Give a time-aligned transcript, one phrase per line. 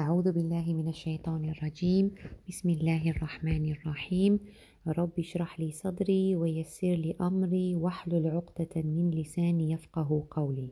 [0.00, 2.14] أعوذ بالله من الشيطان الرجيم.
[2.48, 4.40] بسم الله الرحمن الرحيم.
[4.86, 10.70] رب اشرح لي صدري ويسر لي أمري واحلل عقدة من لساني يفقه قولي.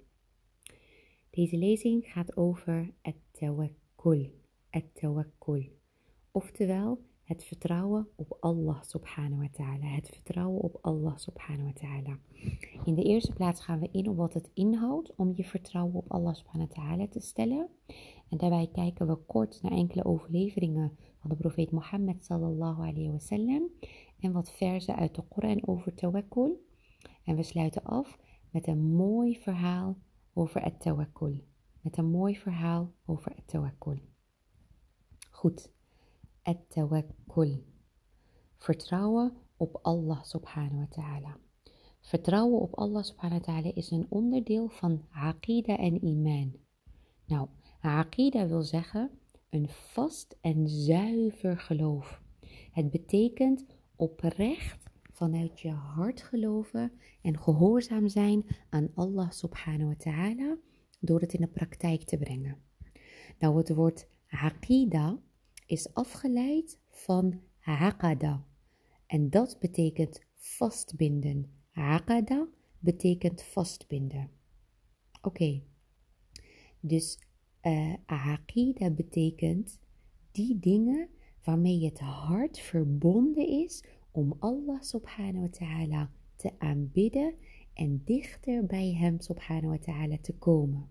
[1.31, 3.17] Deze lezing gaat over het
[4.95, 5.65] tawakkul.
[6.33, 6.99] Oftewel
[7.29, 9.87] het vertrouwen op Allah subhanahu wa ta'ala.
[9.87, 12.19] Het vertrouwen op Allah subhanahu wa ta'ala.
[12.85, 16.13] In de eerste plaats gaan we in op wat het inhoudt om je vertrouwen op
[16.13, 17.69] Allah subhanahu wa ta'ala te stellen.
[18.29, 23.19] En daarbij kijken we kort naar enkele overleveringen van de profeet Mohammed sallallahu alayhi wa
[23.19, 23.71] sallam.
[24.21, 26.67] En wat verzen uit de Koran over tawakkul.
[27.25, 28.19] En we sluiten af
[28.51, 29.97] met een mooi verhaal
[30.33, 31.41] over het tawakkul.
[31.81, 33.99] Met een mooi verhaal over het tawakkul.
[35.31, 35.77] Goed.
[36.55, 37.65] Tawakkul.
[38.57, 41.37] Vertrouwen op Allah subhanahu wa ta'ala.
[42.01, 46.57] Vertrouwen op Allah subhanahu wa ta'ala is een onderdeel van aqida en iman.
[47.27, 47.49] Nou,
[47.81, 49.11] aqida wil zeggen
[49.51, 52.23] een vast en zuiver geloof.
[52.71, 60.57] Het betekent oprecht vanuit je hart geloven en gehoorzaam zijn aan Allah subhanahu wa ta'ala
[61.01, 62.57] door het in de praktijk te brengen.
[63.39, 65.19] Nou, het woord aqida
[65.69, 68.45] is afgeleid van aqada
[69.07, 71.51] en dat betekent vastbinden.
[71.73, 74.31] Aqada betekent vastbinden.
[75.23, 75.63] Oké,
[76.81, 77.19] dus
[77.63, 79.79] uh, aqida betekent
[80.33, 81.09] die dingen
[81.45, 87.35] waarmee het hart verbonden is om Allah subhanahu wa ta'ala te aanbidden
[87.73, 90.89] en dichter bij hem subhanahu wa ta'ala te komen.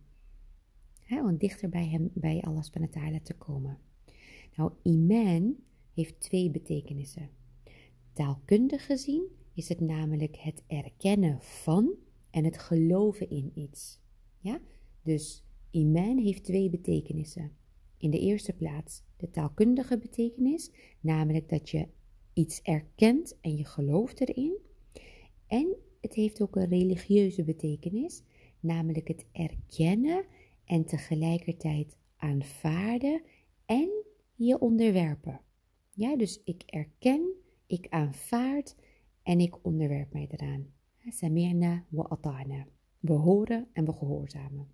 [0.99, 3.77] He, om dichter bij hem, bij Allah subhanahu wa ta'ala te komen.
[4.57, 5.55] Nou, iman
[5.93, 7.29] heeft twee betekenissen.
[8.13, 11.95] Taalkundig gezien is het namelijk het erkennen van
[12.31, 13.99] en het geloven in iets.
[14.39, 14.59] Ja?
[15.03, 17.51] Dus iman heeft twee betekenissen.
[17.97, 21.87] In de eerste plaats de taalkundige betekenis, namelijk dat je
[22.33, 24.57] iets erkent en je gelooft erin.
[25.47, 28.23] En het heeft ook een religieuze betekenis,
[28.59, 30.25] namelijk het erkennen
[30.65, 33.21] en tegelijkertijd aanvaarden
[33.65, 33.96] en
[34.37, 35.41] je onderwerpen.
[35.93, 37.33] Ja, dus ik erken,
[37.67, 38.75] ik aanvaard
[39.23, 40.73] en ik onderwerp mij eraan.
[41.09, 42.67] Samirna wa ata'na.
[42.99, 44.67] We horen en we gehoorzamen.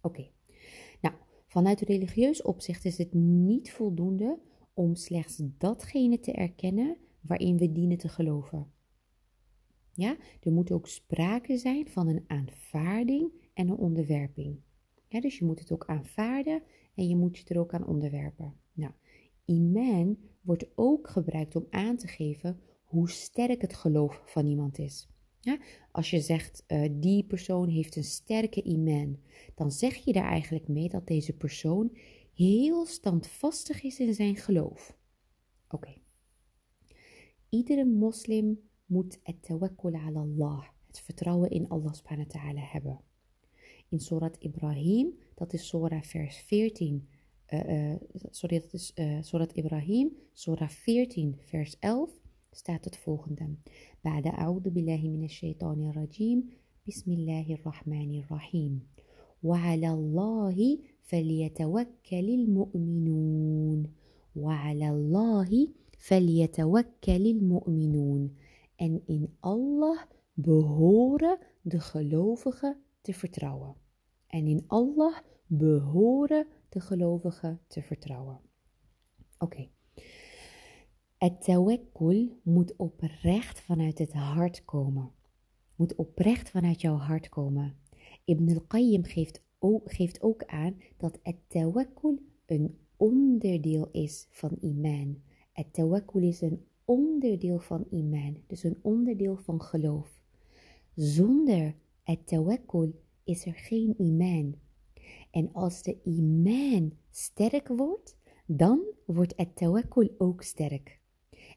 [0.00, 0.30] Oké.
[1.00, 1.14] Nou,
[1.46, 4.38] vanuit religieus opzicht is het niet voldoende
[4.74, 8.72] om slechts datgene te erkennen waarin we dienen te geloven.
[9.92, 14.60] Ja, er moet ook sprake zijn van een aanvaarding en een onderwerping.
[15.08, 16.62] Ja, dus je moet het ook aanvaarden
[16.94, 18.62] en je moet je er ook aan onderwerpen.
[19.44, 25.08] Iman wordt ook gebruikt om aan te geven hoe sterk het geloof van iemand is.
[25.40, 25.58] Ja,
[25.92, 29.18] als je zegt, uh, die persoon heeft een sterke iman,
[29.54, 31.96] dan zeg je daar eigenlijk mee dat deze persoon
[32.34, 34.96] heel standvastig is in zijn geloof.
[35.68, 35.94] Oké.
[37.48, 43.00] Iedere moslim moet het tawakkul ala Allah, het vertrouwen in Allah subhanahu wa ta'ala hebben.
[43.88, 47.13] In Surat Ibrahim, dat is Surah vers 14, uh, uh,
[48.30, 52.10] sorry, dat is uh, Surat Ibrahim, Surah 14 vers 11,
[52.50, 53.56] staat het volgende.
[54.04, 56.48] بعد أعوذ بالله من الشيطان الرجيم
[56.86, 58.80] بسم الله الرحمن الرحيم
[59.42, 63.86] وعلى الله فليتوكل المؤمنون
[64.36, 68.30] وعلى الله فليتوكل المؤمنون
[68.76, 69.98] en in Allah
[70.34, 73.74] behoren de gelovigen te vertrouwen.
[74.26, 78.40] En in Allah behoren de gelovigen te vertrouwen.
[79.38, 79.44] Oké.
[79.44, 79.70] Okay.
[81.16, 85.10] Het tawakkul moet oprecht vanuit het hart komen.
[85.76, 87.76] Moet oprecht vanuit jouw hart komen.
[88.24, 95.22] Ibn al-Qayyim geeft ook, geeft ook aan dat het tawakkul een onderdeel is van iman.
[95.52, 100.22] Het tawakkul is een onderdeel van iman, dus een onderdeel van geloof.
[100.94, 102.92] Zonder het tawakkul
[103.24, 104.54] is er geen iman.
[105.33, 111.01] En als de iman sterk wordt, dan wordt het tawakkul ook sterk.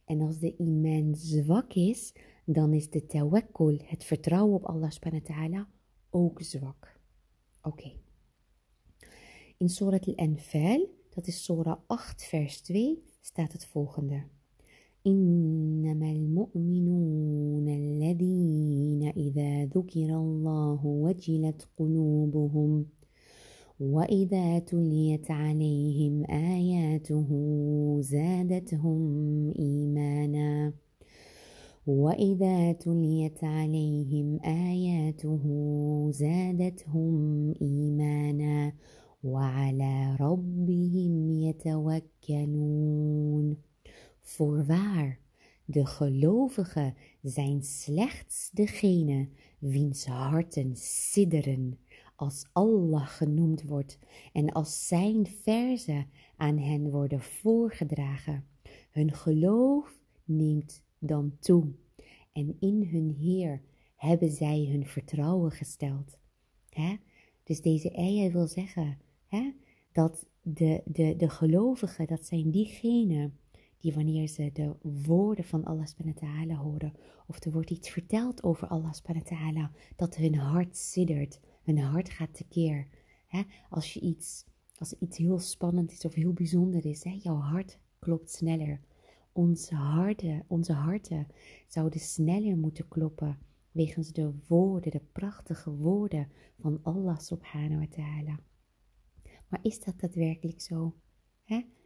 [0.05, 2.15] En als de iman zwak is,
[2.45, 5.69] dan is de tawakkul, het vertrouwen op Allah subhanahu wa ta'ala,
[6.11, 7.01] ook zwak.
[7.63, 7.69] Oké.
[7.69, 7.97] Okay.
[9.59, 14.27] In Surat al-Anfal, dat is Surah 8 vers 2, staat het volgende.
[15.07, 22.87] إنما المؤمنون الذين إذا ذكر الله وجلت قلوبهم
[23.80, 27.28] وإذا تليت عليهم آياته
[28.02, 30.74] زادتهم إيمانا.
[31.88, 35.44] وإذا تليت عليهم آياته
[36.12, 38.74] زادتهم إيمانا.
[39.24, 42.78] وعلى ربهم يتوكلون.
[44.22, 45.20] Voorwaar,
[45.66, 49.28] de gelovigen zijn slechts degene
[49.60, 51.78] wiens harten sidderen.
[52.18, 54.00] Als Allah genoemd wordt
[54.34, 58.46] en als zijn verzen aan hen worden voorgedragen.
[58.92, 61.74] Hun geloof neemt dan toe
[62.34, 63.62] en in hun Heer
[63.96, 66.18] hebben zij hun vertrouwen gesteld.
[67.44, 68.98] Dus deze eier wil zeggen
[69.92, 73.38] dat de, de, de gelovigen, dat zijn diegenen
[73.80, 76.94] die wanneer ze de woorden van Allah subhanahu horen,
[77.28, 82.34] of er wordt iets verteld over Allah subhanahu dat hun hart siddert, hun hart gaat
[82.34, 82.88] tekeer.
[83.28, 83.44] Hè?
[83.70, 84.46] Als, je iets,
[84.78, 88.82] als iets heel spannend is of heel bijzonder is, jouw hart klopt sneller.
[89.32, 91.28] Onze harten, onze harten
[91.68, 93.38] zouden sneller moeten kloppen
[93.72, 98.40] wegens de woorden, de prachtige woorden van Allah subhanahu wa ta'ala.
[99.48, 100.96] Maar is dat daadwerkelijk zo?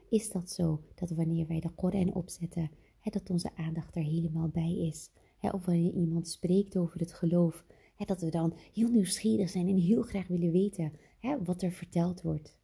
[0.09, 2.71] Is dat zo dat wanneer wij de Koran opzetten,
[3.03, 5.09] dat onze aandacht er helemaal bij is?
[5.37, 7.65] Hè, of wanneer iemand spreekt over het geloof,
[8.07, 10.93] dat we dan heel nieuwsgierig zijn en heel graag willen weten
[11.43, 12.57] wat er verteld wordt?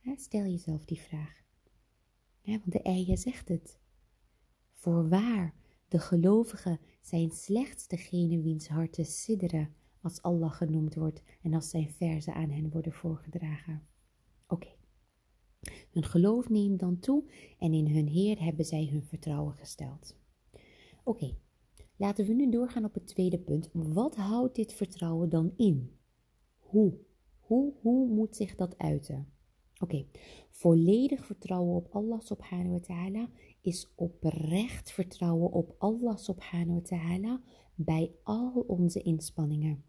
[0.00, 1.42] Hè, stel jezelf die vraag.
[2.42, 3.78] want de eigen zegt het.
[4.72, 5.54] Voorwaar,
[5.88, 11.90] de gelovigen zijn slechts degene wiens harten sidderen als Allah genoemd wordt en als zijn
[11.90, 13.86] verzen aan hen worden voorgedragen.
[14.46, 14.68] Oké.
[15.90, 20.16] Hun geloof neemt dan toe en in hun Heer hebben zij hun vertrouwen gesteld.
[21.04, 21.36] Oké,
[21.98, 23.68] laten we nu doorgaan op het tweede punt.
[23.72, 25.92] Wat houdt dit vertrouwen dan in?
[26.58, 26.98] Hoe?
[27.40, 29.32] Hoe, hoe moet zich dat uiten?
[29.80, 30.06] Oké,
[30.50, 33.28] volledig vertrouwen op Allah subhanahu wa ta'ala
[33.60, 37.40] is oprecht vertrouwen op Allah subhanahu wa ta'ala
[37.74, 39.84] bij al onze inspanningen.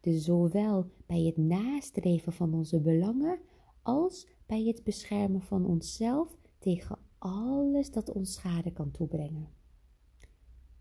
[0.00, 3.40] Dus zowel bij het nastreven van onze belangen
[3.82, 9.48] als bij het beschermen van onszelf tegen alles dat ons schade kan toebrengen.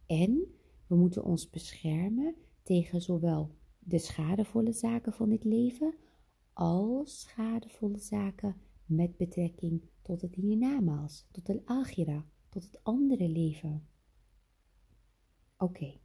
[0.05, 0.58] En
[0.89, 5.95] we moeten ons beschermen tegen zowel de schadevolle zaken van dit leven
[6.53, 8.55] als schadevolle zaken
[8.85, 13.87] met betrekking tot het hiernamaals, tot de agira, tot het andere leven.
[15.57, 15.99] Oké.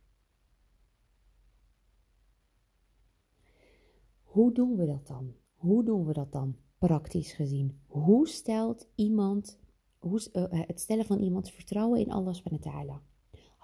[4.22, 5.34] Hoe doen we dat dan?
[5.54, 6.56] Hoe doen we dat dan?
[6.86, 7.80] praktisch gezien.
[7.86, 9.58] Hoe stelt iemand,
[9.98, 13.00] hoe, uh, het stellen van iemands vertrouwen in Allah subhanahu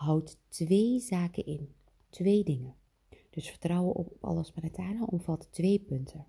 [0.00, 1.74] houdt twee zaken in.
[2.08, 2.74] Twee dingen.
[3.30, 6.26] Dus vertrouwen op subhanahu omvat twee punten.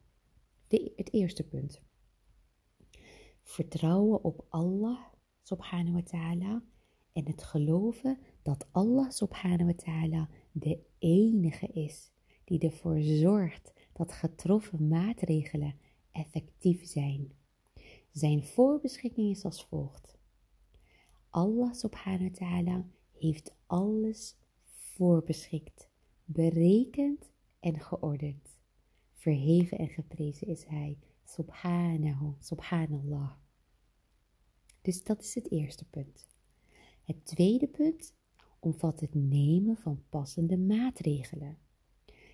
[0.67, 1.81] De, het eerste punt.
[3.43, 4.99] Vertrouwen op Allah
[5.41, 6.63] subhanahu wa ta'ala
[7.13, 12.11] en het geloven dat Allah subhanahu wa ta'ala de enige is
[12.43, 15.75] die ervoor zorgt dat getroffen maatregelen
[16.11, 17.31] effectief zijn.
[18.11, 20.17] Zijn voorbeschikking is als volgt.
[21.29, 22.85] Allah subhanahu wa ta'ala
[23.21, 25.89] heeft alles voorbeschikt,
[26.25, 28.59] berekend en geordend.
[29.13, 33.31] Verheven en geprezen is Hij, subhanahu, subhanallah.
[34.81, 36.27] Dus dat is het eerste punt.
[37.03, 38.15] Het tweede punt
[38.59, 41.57] omvat het nemen van passende maatregelen.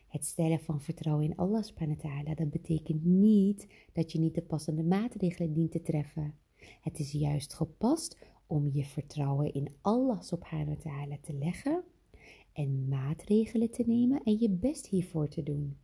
[0.07, 4.83] Het stellen van vertrouwen in Allah subhanahu dat betekent niet dat je niet de passende
[4.83, 6.35] maatregelen dient te treffen.
[6.81, 8.17] Het is juist gepast
[8.47, 11.83] om je vertrouwen in Allah subhanahu wa ta'ala te leggen
[12.53, 15.77] en maatregelen te nemen en je best hiervoor te doen.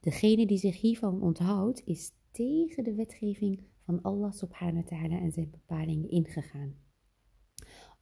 [0.00, 5.32] Degene die zich hiervan onthoudt, is tegen de wetgeving van Allah subhanahu wa ta'ala en
[5.32, 6.74] zijn bepalingen ingegaan.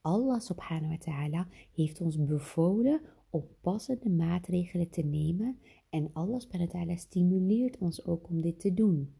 [0.00, 6.96] Allah subhanahu wa ta'ala heeft ons bevolen om passende maatregelen te nemen en Allah subhanahu
[6.96, 9.14] stimuleert ons ook om dit te doen.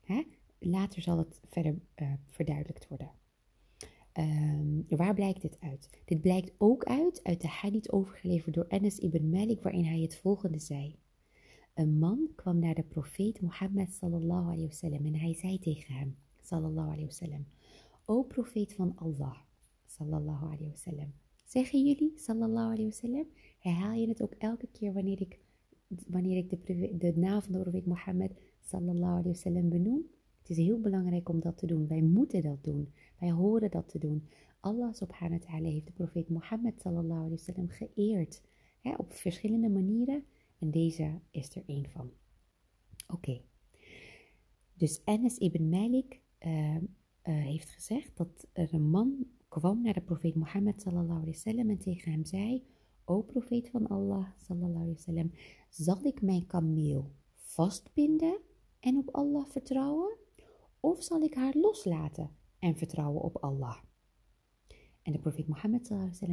[0.00, 0.22] Hè?
[0.58, 3.10] Later zal het verder uh, verduidelijkt worden.
[4.18, 5.88] Um, waar blijkt dit uit?
[6.04, 10.16] Dit blijkt ook uit uit de hadith overgeleverd door Anas ibn Malik, waarin hij het
[10.16, 10.98] volgende zei.
[11.74, 16.16] Een man kwam naar de profeet Mohammed sallallahu alayhi wasallam en hij zei tegen hem,
[16.40, 17.46] sallallahu alayhi wasallam,
[18.04, 19.36] O profeet van Allah,
[19.86, 21.12] sallallahu alayhi wasallam,
[21.44, 23.26] Zeggen jullie, sallallahu alayhi wasallam,
[23.58, 25.38] herhaal je het ook elke keer wanneer ik,
[26.06, 30.06] wanneer ik de, de naam van de profeet Mohammed sallallahu alayhi wasallam benoem?
[30.38, 31.86] Het is heel belangrijk om dat te doen.
[31.86, 32.92] Wij moeten dat doen.
[33.22, 34.28] Wij horen dat te doen.
[34.60, 38.42] Allah subhanahu wa ta'ala heeft de profeet Mohammed sallallahu alayhi geëerd.
[38.96, 40.24] Op verschillende manieren.
[40.58, 42.10] En deze is er één van.
[43.08, 43.40] Oké.
[44.74, 46.82] Dus Anas ibn Malik uh, uh,
[47.22, 51.78] heeft gezegd dat er een man kwam naar de profeet Mohammed sallallahu alaihi wasallam en
[51.78, 52.66] tegen hem zei:
[53.04, 54.94] O profeet van Allah sallallahu
[55.68, 58.38] zal ik mijn kameel vastbinden
[58.80, 60.16] en op Allah vertrouwen?
[60.80, 63.76] of zal ik haar loslaten en vertrouwen op Allah?
[65.02, 65.86] En de profeet Mohammed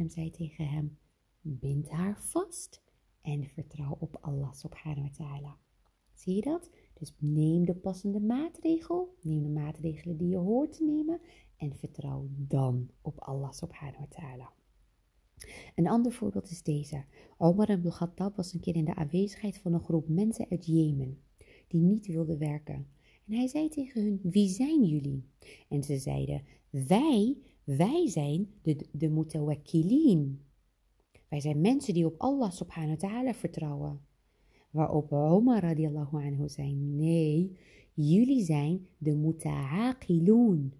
[0.06, 0.98] zei tegen hem,
[1.40, 2.82] bind haar vast
[3.20, 5.56] en vertrouw op Allah subhanahu wa ta'ala.
[6.14, 6.70] Zie je dat?
[6.94, 11.20] Dus neem de passende maatregel, neem de maatregelen die je hoort te nemen
[11.56, 14.52] en vertrouw dan op Allah subhanahu wa ta'ala.
[15.74, 17.04] Een ander voorbeeld is deze.
[17.36, 21.22] Omar ibn Khattab was een keer in de aanwezigheid van een groep mensen uit Jemen
[21.68, 22.86] die niet wilden werken.
[23.30, 25.24] En hij zei tegen hun, wie zijn jullie?
[25.68, 30.40] En ze zeiden, wij, wij zijn de, de mutawakkilin.
[31.28, 34.00] Wij zijn mensen die op Allah subhanahu ta'ala vertrouwen.
[34.70, 37.58] Waarop Omar radiallahu anhu zei, nee,
[37.94, 40.72] jullie zijn de muta'akilun.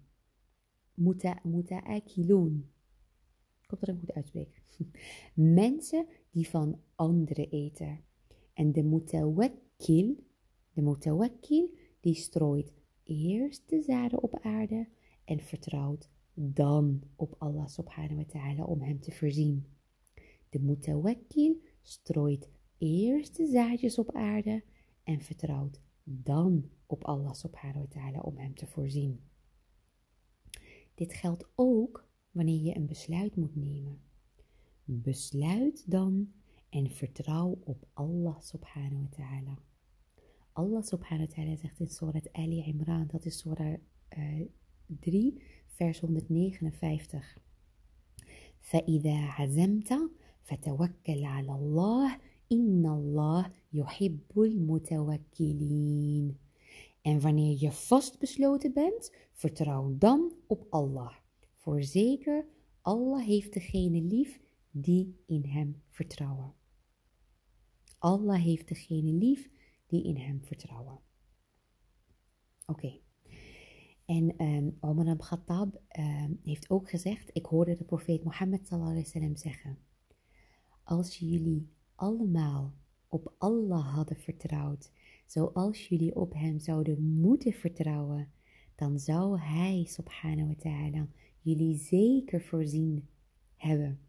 [1.43, 2.69] Muta'akilun.
[3.61, 4.61] Ik hoop dat ik goed uitspreek.
[5.63, 7.99] Mensen die van anderen eten.
[8.53, 10.15] En de mutawakkil,
[10.73, 11.69] de mutawakkil,
[12.01, 14.87] die strooit eerst de zaden op aarde
[15.23, 19.65] en vertrouwt dan op Allah subhanahu wa ta'ala om hem te voorzien.
[20.49, 24.63] De mutawakkil strooit eerst de zaadjes op aarde
[25.03, 29.19] en vertrouwt dan op Allah subhanahu wa ta'ala om hem te voorzien.
[30.95, 34.01] Dit geldt ook wanneer je een besluit moet nemen.
[34.83, 36.31] Besluit dan
[36.69, 39.57] en vertrouw op Allah subhanahu wa ta'ala.
[40.52, 43.76] Allah subhanahu wa ta'ala zegt in Surat Ali Imran, dat is Surah
[44.16, 44.46] uh,
[45.00, 45.42] 3,
[45.76, 47.44] vers 159.
[48.60, 49.92] فإذا عزمت
[50.42, 52.18] فتوكل على الله
[52.52, 56.36] إن الله يحب المتوكلين.
[57.02, 61.12] En wanneer je vastbesloten bent, vertrouw dan op Allah.
[61.54, 62.46] Voorzeker,
[62.82, 64.40] Allah heeft degene lief
[64.70, 66.52] die in hem vertrouwen.
[67.98, 69.48] Allah heeft degene lief
[69.91, 70.99] die in hem vertrouwen.
[72.65, 72.99] Oké.
[74.05, 79.35] En um, Omar ibn Khattab um, heeft ook gezegd, ik hoorde de profeet Mohammed sallallahu
[79.35, 79.77] zeggen,
[80.83, 82.73] als jullie allemaal
[83.07, 84.91] op Allah hadden vertrouwd,
[85.25, 88.31] zoals jullie op hem zouden moeten vertrouwen,
[88.75, 91.07] dan zou hij subhanahu wa ta'ala
[91.41, 93.07] jullie zeker voorzien
[93.55, 93.99] hebben,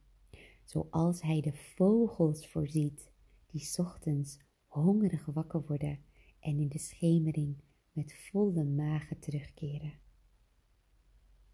[0.65, 3.11] zoals hij de vogels voorziet,
[3.47, 4.39] die ochtends
[4.73, 5.99] hongerig wakker worden
[6.41, 7.57] en in de schemering
[7.93, 9.93] met volle magen terugkeren.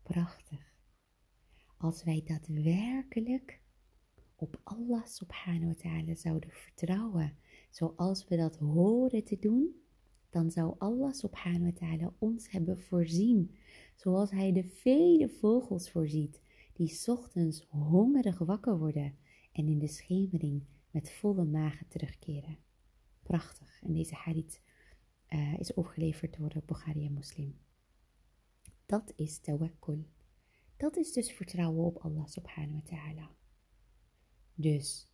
[0.03, 0.75] Prachtig.
[1.77, 3.61] Als wij daadwerkelijk
[4.37, 7.37] op Allah subhanahu wa ta'ala zouden vertrouwen,
[7.71, 9.83] zoals we dat horen te doen,
[10.31, 13.55] dan zou Allah subhanahu wa ta'ala ons hebben voorzien,
[13.95, 16.41] zoals hij de vele vogels voorziet,
[16.73, 19.15] die ochtends hongerig wakker worden
[19.53, 22.67] en in de schemering met volle magen terugkeren.
[23.29, 23.83] Prachtig.
[23.83, 24.61] En deze hadith
[25.29, 27.59] uh, is overgeleverd door de Bukhari en Muslim.
[28.87, 30.05] Dat is tawakkul.
[30.77, 33.31] Dat is dus vertrouwen op Allah subhanahu wa ta'ala.
[34.55, 35.13] Dus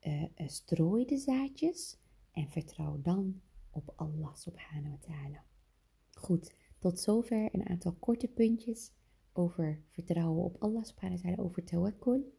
[0.00, 1.98] uh, strooi de zaadjes
[2.30, 3.40] en vertrouw dan
[3.70, 5.44] op Allah subhanahu wa ta'ala.
[6.12, 8.92] Goed, tot zover een aantal korte puntjes
[9.32, 12.38] over vertrouwen op Allah subhanahu over tawakkul.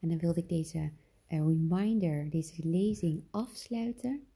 [0.00, 0.92] En dan wilde ik deze
[1.28, 4.26] uh, reminder, deze lezing afsluiten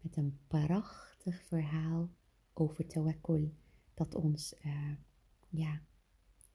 [0.00, 2.10] met een prachtig verhaal
[2.52, 3.52] over tawakkul.
[3.94, 4.92] Dat ons, uh,
[5.48, 5.82] ja,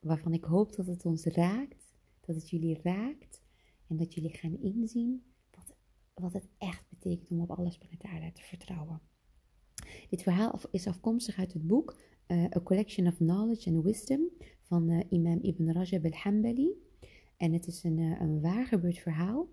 [0.00, 3.42] waarvan ik hoop dat het ons raakt, dat het jullie raakt
[3.86, 5.74] en dat jullie gaan inzien wat,
[6.14, 9.00] wat het echt betekent om op alles subhanahu te vertrouwen.
[10.10, 14.20] Dit verhaal is afkomstig uit het boek uh, A Collection of Knowledge and Wisdom
[14.60, 16.70] van uh, imam Ibn Rajab al-Hambali.
[17.36, 19.48] En het is een, een waargebeurd verhaal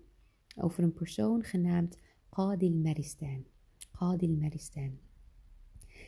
[0.60, 1.98] over een persoon genaamd
[2.28, 3.44] Qadil Maristan.
[3.90, 4.98] Qadil Maristan.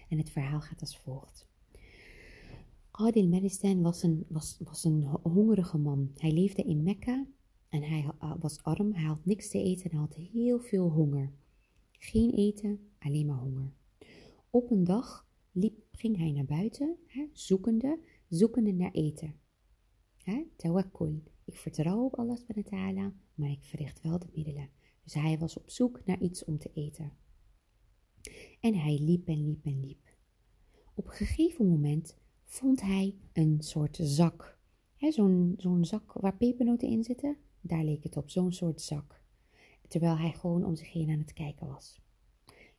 [0.08, 1.48] En het verhaal gaat als volgt.
[2.90, 6.10] Qadil Maristan was een, was, was een hongerige man.
[6.14, 7.26] Hij leefde in Mekka
[7.68, 8.92] en hij was arm.
[8.92, 11.32] Hij had niks te eten en had heel veel honger.
[11.92, 13.72] Geen eten, alleen maar honger.
[14.50, 19.34] Op een dag liep, ging hij naar buiten, hè, zoekende, zoekende naar eten.
[20.16, 21.22] Hè, tawakkul.
[21.50, 24.70] Ik vertrouw op Allah subhanahu maar ik verricht wel de middelen.
[25.04, 27.12] Dus hij was op zoek naar iets om te eten.
[28.60, 30.16] En hij liep en liep en liep.
[30.94, 34.58] Op een gegeven moment vond hij een soort zak.
[34.96, 39.22] Zo'n zo'n zak waar pepernoten in zitten, daar leek het op, zo'n soort zak.
[39.88, 42.00] Terwijl hij gewoon om zich heen aan het kijken was.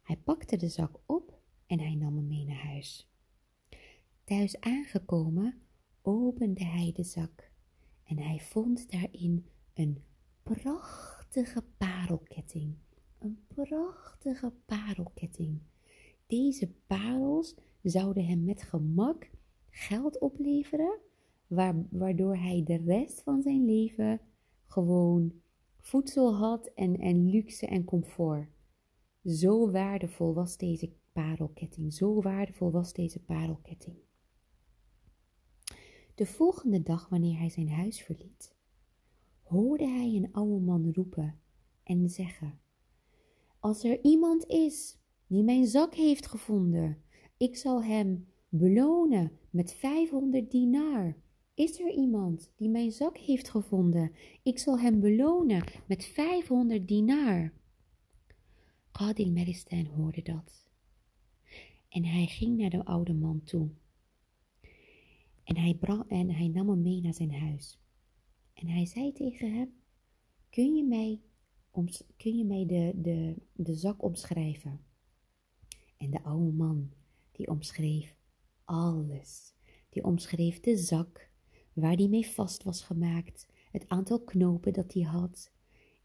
[0.01, 3.09] Hij pakte de zak op en hij nam hem mee naar huis.
[4.23, 5.61] Thuis aangekomen
[6.01, 7.50] opende hij de zak
[8.11, 10.03] en hij vond daarin een
[10.43, 12.75] prachtige parelketting.
[13.19, 15.59] Een prachtige parelketting.
[16.27, 19.29] Deze parels zouden hem met gemak
[19.69, 20.99] geld opleveren,
[21.89, 24.21] waardoor hij de rest van zijn leven
[24.65, 25.33] gewoon
[25.79, 28.49] voedsel had en, en luxe en comfort.
[29.23, 33.95] Zo waardevol was deze parelketting, zo waardevol was deze parelketting.
[36.21, 38.55] De volgende dag, wanneer hij zijn huis verliet,
[39.43, 41.39] hoorde hij een oude man roepen
[41.83, 42.59] en zeggen:
[43.59, 44.97] Als er iemand is
[45.27, 46.97] die mijn zak heeft gevonden,
[47.37, 51.15] ik zal hem belonen met 500 dinar.
[51.53, 54.11] Is er iemand die mijn zak heeft gevonden?
[54.43, 57.53] Ik zal hem belonen met 500 dinar.
[58.91, 60.69] Qadil Meristan hoorde dat.
[61.89, 63.69] En hij ging naar de oude man toe.
[65.43, 67.79] En hij, en hij nam hem mee naar zijn huis.
[68.53, 69.73] En hij zei tegen hem:
[70.49, 71.21] Kun je mij,
[72.17, 74.79] kun je mij de, de, de zak omschrijven?
[75.97, 76.91] En de oude man,
[77.31, 78.15] die omschreef
[78.63, 79.53] alles.
[79.89, 81.29] Die omschreef de zak,
[81.73, 85.51] waar die mee vast was gemaakt, het aantal knopen dat hij had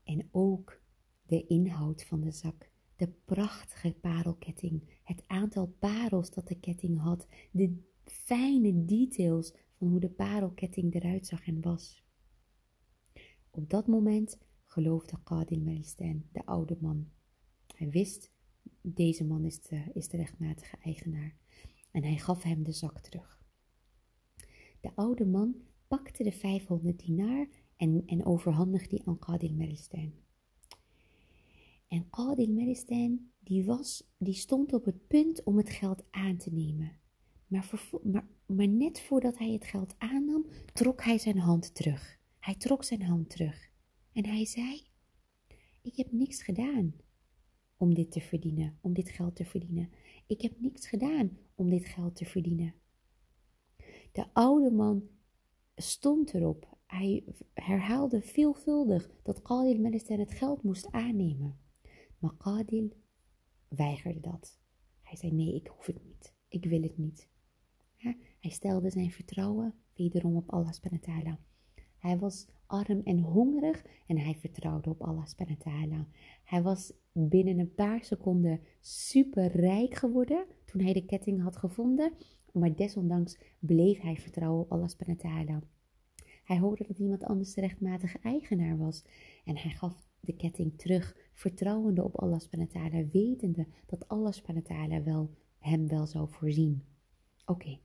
[0.04, 0.80] en ook
[1.26, 7.26] de inhoud van de zak, de prachtige parelketting, het aantal parels dat de ketting had,
[7.50, 12.04] de fijne details van hoe de parelketting eruit zag en was.
[13.50, 17.08] Op dat moment geloofde Qadil Melistan, de oude man.
[17.74, 18.30] Hij wist,
[18.82, 21.36] deze man is de, is rechtmatige eigenaar.
[21.90, 23.44] En hij gaf hem de zak terug.
[24.80, 25.54] De oude man
[25.86, 30.12] pakte de 500 dinar en, en overhandigde die aan Qadil Melistan.
[31.88, 33.64] En Qadil Melistan, die,
[34.18, 36.92] die stond op het punt om het geld aan te nemen.
[37.46, 42.18] Maar, net voordat hij het geld aannam, trok hij zijn hand terug.
[42.38, 43.70] Hij trok zijn hand terug.
[44.12, 44.86] En hij zei,
[45.82, 46.94] ik heb niks gedaan
[47.76, 49.90] om dit te verdienen, om dit geld te verdienen.
[50.26, 52.74] Ik heb niks gedaan om dit geld te verdienen.
[54.12, 55.08] De oude man
[55.76, 56.76] stond erop.
[56.86, 61.58] Hij herhaalde veelvuldig dat Qadil Melistan het geld moest aannemen.
[62.18, 62.92] Maar Qadil
[63.68, 64.58] weigerde dat.
[65.02, 66.34] Hij zei: Nee, ik hoef het niet.
[66.48, 67.28] Ik wil het niet.
[68.46, 71.36] Hij stelde zijn vertrouwen wederom op Allah subhanahu
[71.98, 76.04] Hij was arm en hongerig en hij vertrouwde op Allah subhanahu
[76.44, 82.12] Hij was binnen een paar seconden super rijk geworden toen hij de ketting had gevonden,
[82.52, 85.60] maar desondanks bleef hij vertrouwen op Allah subhanahu
[86.44, 89.04] Hij hoorde dat iemand anders de rechtmatige eigenaar was
[89.44, 95.30] en hij gaf de ketting terug, vertrouwende op Allah subhanahu wetende dat Allah subhanahu wel
[95.58, 96.82] hem wel zou voorzien.
[97.44, 97.78] Oké.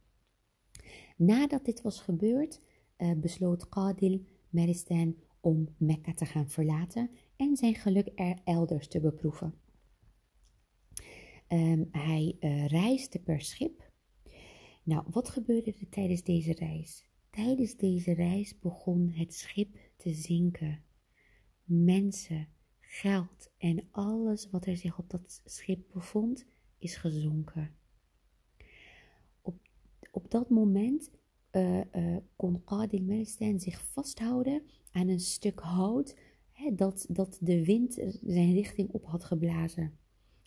[1.21, 2.61] Nadat dit was gebeurd,
[2.97, 8.99] uh, besloot Qadil Meristan om Mekka te gaan verlaten en zijn geluk er elders te
[8.99, 9.53] beproeven.
[11.47, 13.91] Um, hij uh, reisde per schip.
[14.83, 17.09] Nou, wat gebeurde er tijdens deze reis?
[17.29, 20.83] Tijdens deze reis begon het schip te zinken.
[21.63, 22.47] Mensen,
[22.79, 26.45] geld en alles wat er zich op dat schip bevond,
[26.77, 27.75] is gezonken.
[30.11, 31.09] Op, dat moment
[31.51, 36.15] uh, uh, kon Qadil Meristan zich vasthouden aan een stuk hout
[36.51, 37.93] hè, dat, dat de wind
[38.25, 39.97] zijn richting op had geblazen.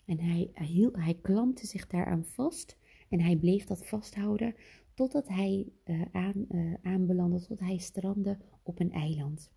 [0.05, 0.49] En hij,
[0.93, 2.77] hij, klampte zich daaraan vast
[3.09, 4.55] en hij bleef dat vasthouden
[4.93, 6.47] totdat hij uh, aan,
[6.81, 9.51] aanbelandde, tot hij strandde op een eiland.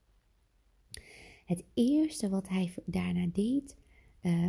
[1.44, 3.76] Het eerste wat hij daarna deed,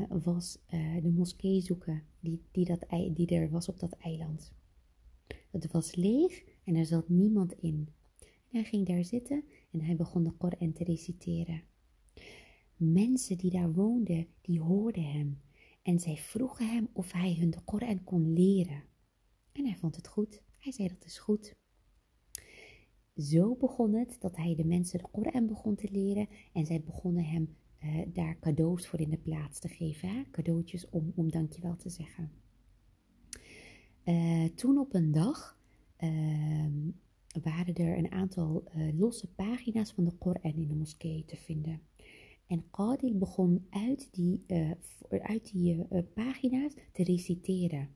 [0.09, 0.59] was
[1.01, 4.53] de moskee zoeken die, die, dat, die er was op dat eiland.
[5.51, 7.89] Het was leeg en er zat niemand in.
[8.47, 11.63] hij ging daar zitten en hij begon de Koran te reciteren.
[12.75, 15.41] Mensen die daar woonden, die hoorden hem
[15.81, 18.83] en zij vroegen hem of hij hun de Koran kon leren.
[19.51, 20.43] En hij vond het goed.
[20.57, 21.55] Hij zei dat is goed.
[23.15, 27.25] Zo begon het dat hij de mensen de Koran begon te leren en zij begonnen
[27.25, 30.27] hem uh, daar cadeaus voor in de plaats te geven.
[30.31, 32.31] Cadeautjes om, om dankjewel te zeggen.
[34.09, 35.57] Uh, toen op een dag
[35.99, 36.65] uh,
[37.43, 41.81] waren er een aantal uh, losse pagina's van de Koran in de moskee te vinden.
[42.47, 44.71] En Qadil begon uit die, uh,
[45.09, 47.89] uit die pagina's te reciteren.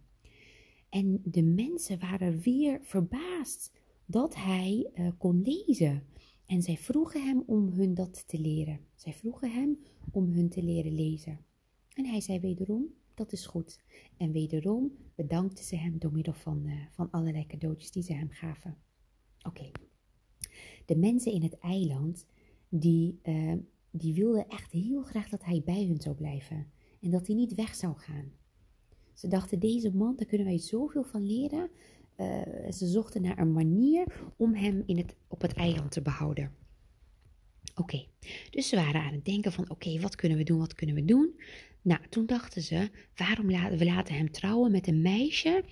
[0.90, 3.72] En de mensen waren weer verbaasd
[4.06, 6.04] dat hij kon lezen.
[6.46, 8.80] En zij vroegen hem om hun dat te leren.
[8.96, 9.80] Zij vroegen hem
[10.12, 11.40] om hun te leren lezen.
[11.94, 13.80] En hij zei wederom, dat is goed.
[14.18, 18.78] En wederom bedankte ze hem door middel van, van allerlei cadeautjes die ze hem gaven.
[19.42, 19.72] Oké.
[20.86, 22.26] De mensen in het eiland,
[22.70, 23.20] die
[23.96, 26.68] die wilde echt heel graag dat hij bij hun zou blijven
[27.02, 28.32] en dat hij niet weg zou gaan.
[29.14, 31.70] Ze dachten, deze man, daar kunnen wij zoveel van leren.
[32.18, 36.52] Uh, ze zochten naar een manier om hem in het, op het eiland te behouden.
[37.76, 38.06] Oké,
[38.50, 41.06] dus ze waren aan het denken van, oké, wat kunnen we doen, wat kunnen we
[41.06, 41.40] doen?
[41.82, 45.64] Nou, toen dachten ze, waarom laten we laten hem trouwen met een meisje,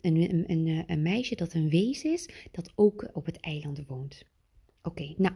[0.00, 4.24] een, een, een, een meisje dat een wees is, dat ook op het eiland woont.
[4.82, 5.34] Oké, nou,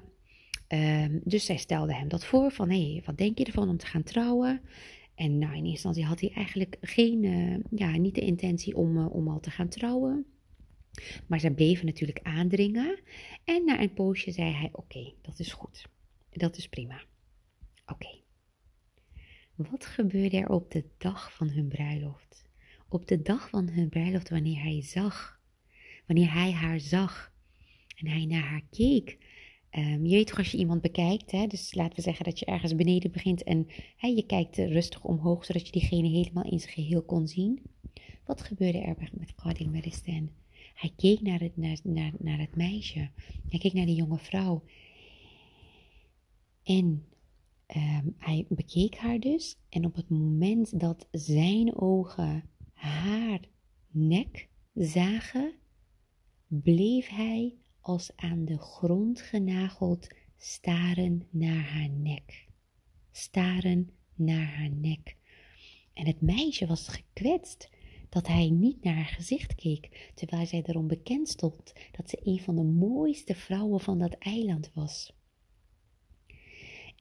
[0.68, 3.76] um, dus zij stelde hem dat voor, van, hé, hey, wat denk je ervan om
[3.76, 4.60] te gaan trouwen?
[5.14, 8.96] En nou, in eerste instantie had hij eigenlijk geen, uh, ja, niet de intentie om,
[8.96, 10.26] uh, om al te gaan trouwen.
[11.26, 13.00] Maar zij bleven natuurlijk aandringen.
[13.44, 15.88] En na een poosje zei hij: Oké, dat is goed.
[16.34, 17.02] Dat is prima.
[17.86, 18.08] Oké.
[19.54, 22.44] Wat gebeurde er op de dag van hun bruiloft?
[22.88, 25.40] Op de dag van hun bruiloft, wanneer hij zag,
[26.06, 27.32] wanneer hij haar zag
[27.96, 29.18] en hij naar haar keek.
[29.70, 32.44] Um, je weet toch als je iemand bekijkt, hè, dus laten we zeggen dat je
[32.44, 33.66] ergens beneden begint en
[33.96, 37.62] hè, je kijkt rustig omhoog, zodat je diegene helemaal in zijn geheel kon zien.
[38.24, 40.30] Wat gebeurde er met Qadil Meristan?
[40.74, 43.10] Hij keek naar het, naar, naar, het meisje,
[43.48, 44.64] hij keek naar de jonge vrouw
[46.64, 47.06] en
[47.76, 49.56] um, hij bekeek haar dus.
[49.68, 53.40] En op het moment dat zijn ogen haar
[53.90, 55.52] nek zagen,
[56.46, 62.46] bleef hij als aan de grond genageld staren naar haar nek.
[63.10, 65.16] Staren naar haar nek.
[65.92, 67.70] En het meisje was gekwetst
[68.08, 72.40] dat hij niet naar haar gezicht keek, terwijl zij erom bekend stond dat ze een
[72.40, 75.12] van de mooiste vrouwen van dat eiland was.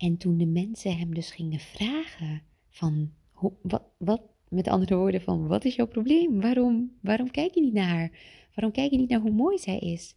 [0.04, 3.14] En toen de mensen hem dus gingen vragen van,
[3.62, 6.42] wat, wat, met andere woorden van, wat is jouw probleem?
[6.42, 8.12] Waarom, waarom kijk je niet naar haar?
[8.56, 10.16] Waarom kijk je niet naar hoe mooi zij is?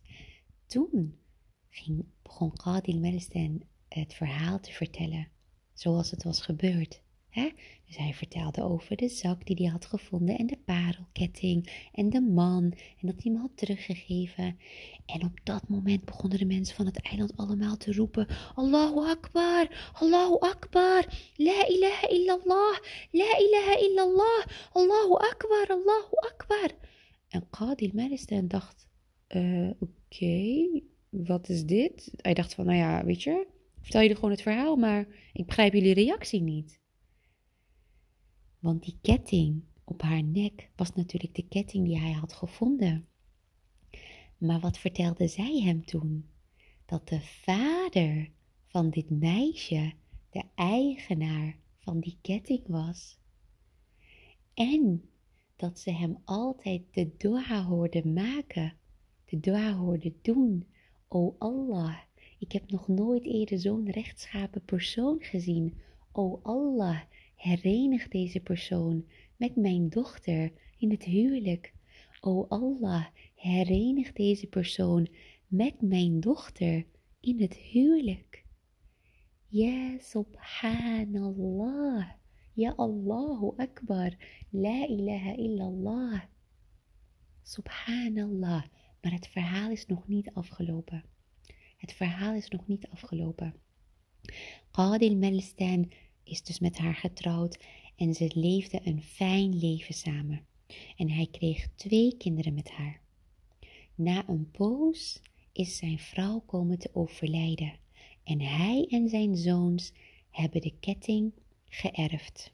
[0.66, 1.18] Toen
[1.68, 5.29] ging, begon Qadil Melistan het verhaal te vertellen,
[5.72, 7.03] zoals het was gebeurd.
[7.87, 12.20] Dus hij vertelde over de zak die hij had gevonden en de parelketting en de
[12.20, 12.62] man
[13.01, 14.59] en dat hij hem had teruggegeven.
[15.07, 19.92] En op dat moment begonnen de mensen van het eiland allemaal te roepen: Allahu Akbar,
[19.92, 22.79] Allahu Akbar, La ilaha illallah,
[23.11, 26.70] La ilaha illallah, Allahu Akbar, Allahu Akbar.
[27.29, 28.87] En Qadi Maristan dacht:
[29.29, 30.66] uh, Oké,
[31.11, 32.12] wat is dit?
[32.16, 33.46] Hij dacht van, nou ja, weet je,
[33.81, 36.81] vertel je gewoon het verhaal, maar ik begrijp jullie reactie niet.
[38.67, 43.07] Want die ketting op haar nek was natuurlijk de ketting die hij had gevonden.
[44.39, 46.29] Maar wat vertelde zij hem toen?
[46.87, 48.31] Dat de vader
[48.67, 49.93] van dit meisje
[50.31, 53.19] de eigenaar van die ketting was.
[54.55, 55.09] En
[55.57, 58.77] dat ze hem altijd de dua hoorde maken,
[59.25, 60.67] de dua hoorde doen.
[61.09, 61.99] O Allah,
[62.39, 65.79] ik heb nog nooit eerder zo'n rechtschapen persoon gezien.
[66.13, 67.01] O Allah,
[67.37, 69.05] herenig deze persoon
[69.37, 71.75] met mijn dochter in het huwelijk.
[72.20, 75.09] O Allah, herenig deze persoon
[75.46, 76.87] met mijn dochter
[77.20, 78.44] in het huwelijk.
[79.49, 82.11] Ja, subhanallah.
[82.53, 84.16] Ja, Allahu Akbar.
[84.51, 86.22] La ilaha illallah.
[87.42, 88.64] Subhanallah.
[89.01, 91.05] Maar het verhaal is nog niet afgelopen.
[91.77, 93.55] Het verhaal is nog niet afgelopen.
[94.70, 95.92] Qadil Melistan
[96.27, 97.65] is dus met haar getrouwd
[97.97, 100.47] en ze leefden een fijn leven samen.
[100.97, 103.01] En hij kreeg twee kinderen met haar.
[103.95, 105.21] Na een poos
[105.53, 107.79] is zijn vrouw komen te overlijden
[108.25, 109.93] en hij en zijn zoons
[110.31, 111.33] hebben de ketting
[111.69, 112.53] geërfd.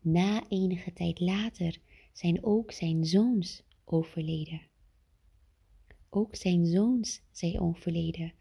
[0.00, 1.78] Na enige tijd later
[2.12, 4.60] zijn ook zijn zoons overleden.
[6.10, 8.32] Ook zijn zoons zijn overleden.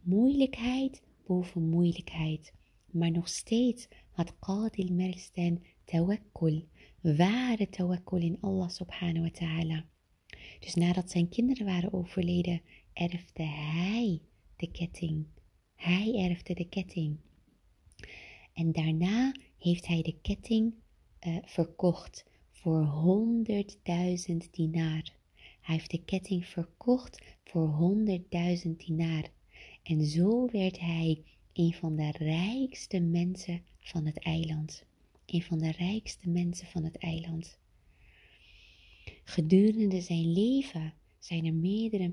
[0.00, 2.52] Moeilijkheid boven moeilijkheid.
[2.94, 6.64] Maar nog steeds had Qadil Merstan tawakkul,
[7.00, 9.86] ware tawakkul in Allah subhanahu wa ta'ala.
[10.60, 12.60] Dus nadat zijn kinderen waren overleden,
[12.92, 14.20] erfde hij
[14.56, 15.26] de ketting.
[15.74, 17.16] Hij erfde de ketting.
[18.52, 20.74] En daarna heeft hij de ketting
[21.44, 22.86] verkocht voor
[23.46, 25.02] 100.000 dinar.
[25.60, 27.96] Hij heeft de ketting verkocht voor
[28.64, 29.24] 100.000 dinar.
[29.82, 31.22] En zo werd hij
[31.54, 34.84] een van de rijkste mensen van het eiland.
[35.26, 37.58] Een van de rijkste mensen van het eiland.
[39.24, 42.12] Gedurende zijn leven zijn er meerdere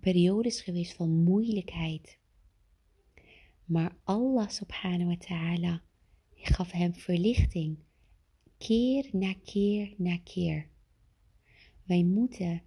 [0.00, 2.18] periodes geweest van moeilijkheid.
[3.64, 5.82] Maar Allah subhanahu wa ta'ala
[6.34, 7.78] gaf hem verlichting.
[8.58, 10.68] Keer na keer na keer.
[11.82, 12.62] Wij moeten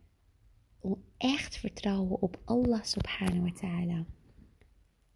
[1.17, 4.05] echt vertrouwen op Allah subhanahu wa ta'ala.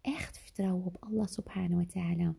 [0.00, 2.34] Echt vertrouwen op Allah subhanahu wa ta'ala.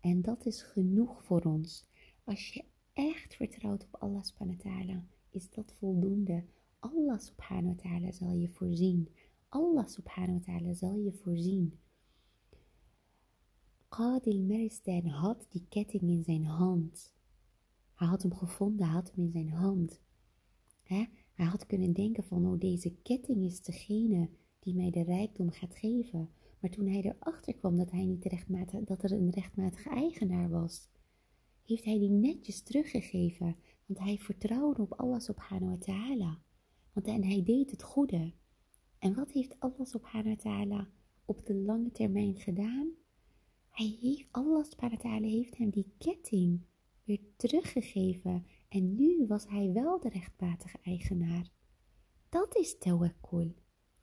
[0.00, 1.86] En dat is genoeg voor ons.
[2.24, 6.44] Als je echt vertrouwt op Allah subhanahu wa ta'ala, is dat voldoende.
[6.78, 9.08] Allah subhanahu wa ta'ala zal je voorzien.
[9.48, 11.78] Allah subhanahu wa ta'ala zal je voorzien.
[13.88, 17.14] Qadil Meristan had die ketting in zijn hand.
[17.94, 20.00] Hij had hem gevonden, hij had hem in zijn hand.
[20.82, 25.74] Hij had kunnen denken van, oh deze ketting is degene die mij de rijkdom gaat
[25.74, 26.30] geven.
[26.60, 30.88] Maar toen hij erachter kwam dat, hij niet rechtmatig, dat er een rechtmatige eigenaar was,
[31.64, 33.56] heeft hij die netjes teruggegeven.
[33.86, 36.38] Want hij vertrouwde op Allah subhanahu wa ta'ala.
[36.92, 38.32] Want en hij deed het goede.
[38.98, 40.88] En wat heeft Allah subhanahu wa ta'ala
[41.24, 42.90] op de lange termijn gedaan?
[43.68, 46.60] Hij heeft, Allah subhanahu wa heeft hem die ketting
[47.04, 48.46] weer teruggegeven.
[48.68, 51.50] En nu was hij wel de rechtmatige eigenaar.
[52.28, 53.54] Dat is tawakkul.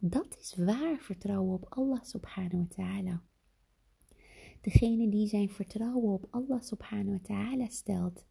[0.05, 3.23] Dat is waar vertrouwen op Allah subhanahu wa ta'ala.
[4.61, 8.27] Degene die zijn vertrouwen op Allah subhanahu wa ta'ala stelt,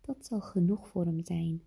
[0.00, 1.62] dat zal genoeg voor hem zijn.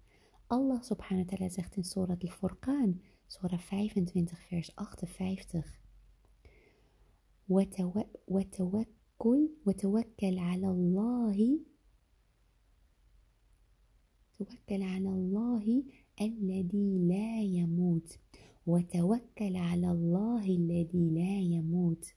[0.48, 5.86] Allah subhanahu wa ta'ala zegt in Surah al-Furqan, Surah 25 vers 58.
[8.28, 11.60] وتوكل وتوكل على الله
[14.34, 15.84] توكل على الله
[16.22, 18.20] الذي لا يموت
[18.66, 22.16] وتوكل على الله الذي لا يموت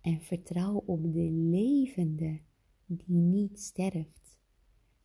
[0.00, 2.40] en vertrouw op de levende
[2.86, 4.38] die niet sterft.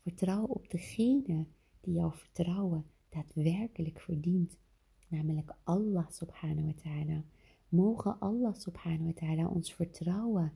[0.01, 1.45] Vertrouw op degene
[1.81, 4.57] die jouw vertrouwen daadwerkelijk verdient,
[5.07, 7.23] namelijk Allah subhanahu wa ta'ala.
[7.69, 10.51] Mogen Allah subhanahu wa ta'ala ons vertrouwen,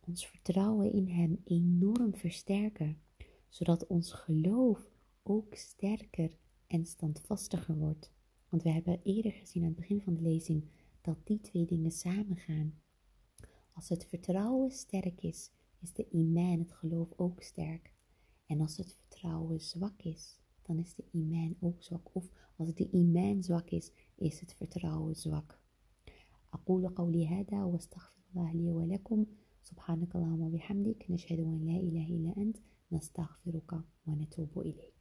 [0.00, 2.96] ons vertrouwen in Hem enorm versterken,
[3.48, 4.90] zodat ons geloof
[5.22, 6.30] ook sterker
[6.66, 8.12] en standvastiger wordt.
[8.54, 10.64] Want we hebben eerder gezien aan het begin van de lezing
[11.00, 12.74] dat die twee dingen samengaan.
[13.72, 17.94] Als het vertrouwen sterk is, is de iman, het geloof, ook sterk.
[18.46, 22.08] En als het vertrouwen zwak is, dan is de iman ook zwak.
[22.12, 25.58] Of als de iman zwak is, is het vertrouwen zwak.
[26.54, 29.26] أقول قولي هذا واستغفر الله لي ولكم
[29.62, 32.56] سبحانك اللهم وبحمدك نشهد أن لا إله إلا أنت
[32.92, 34.93] نستغفرك ونتوب إليك